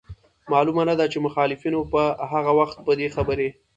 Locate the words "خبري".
3.15-3.49